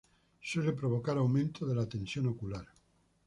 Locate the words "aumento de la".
1.19-1.87